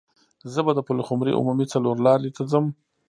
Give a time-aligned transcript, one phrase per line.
[0.53, 2.65] زه به د پلخمري عمومي څلور لارې ته ځم.